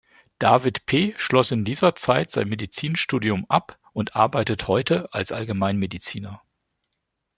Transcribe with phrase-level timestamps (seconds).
[0.39, 6.41] David Pe schloss in dieser Zeit sein Medizinstudium ab und arbeitet heute als Allgemeinmediziner.